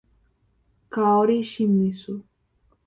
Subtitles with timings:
[0.93, 2.13] Kaori Shimizu